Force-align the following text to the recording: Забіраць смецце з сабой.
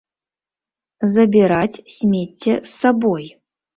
Забіраць 1.17 1.83
смецце 1.97 2.49
з 2.57 2.67
сабой. 2.81 3.25